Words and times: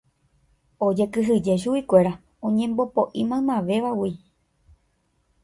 Ojekyhyje 0.85 1.53
chuguikuéra 1.61 2.13
oñembopoʼi 2.45 3.19
maymavévagui. 3.29 4.11